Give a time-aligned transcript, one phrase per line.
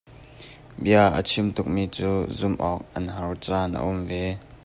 [0.81, 4.23] Bia a chim tuk mi cu zumh awk an har caan a um ve.